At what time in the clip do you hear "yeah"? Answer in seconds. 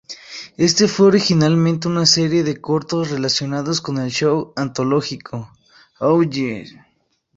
6.23-6.65